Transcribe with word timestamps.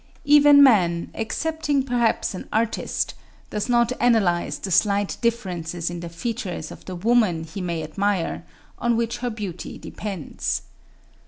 Even 0.25 0.63
man, 0.63 1.11
excepting 1.13 1.83
perhaps 1.83 2.33
an 2.33 2.49
artist, 2.51 3.13
does 3.51 3.69
not 3.69 3.91
analyse 4.01 4.57
the 4.57 4.71
slight 4.71 5.15
differences 5.21 5.91
in 5.91 5.99
the 5.99 6.09
features 6.09 6.71
of 6.71 6.85
the 6.85 6.95
woman 6.95 7.43
whom 7.43 7.53
he 7.53 7.61
may 7.61 7.83
admire, 7.83 8.43
on 8.79 8.97
which 8.97 9.17
her 9.19 9.29
beauty 9.29 9.77
depends. 9.77 10.63